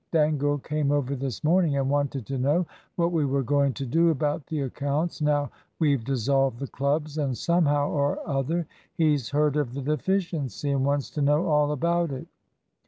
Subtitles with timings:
[0.11, 2.65] Dangle came over this morning, and wanted to know
[2.95, 7.37] what we were going to do about the accounts, now we've dissolved the clubs; and
[7.37, 12.25] somehow or other he's heard of the deficiency, and wants to know all about it."